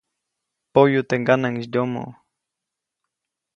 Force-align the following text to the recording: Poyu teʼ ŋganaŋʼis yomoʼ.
Poyu 0.73 1.01
teʼ 1.09 1.19
ŋganaŋʼis 1.21 1.67
yomoʼ. 1.73 2.11